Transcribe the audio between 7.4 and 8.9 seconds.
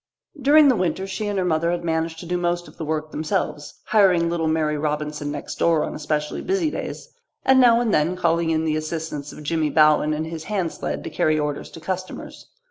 and now and then calling in the